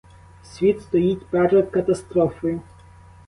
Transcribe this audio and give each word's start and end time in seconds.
Світ 0.43 0.81
стоїть 0.81 1.25
перед 1.27 1.69
катастрофою. 1.69 2.61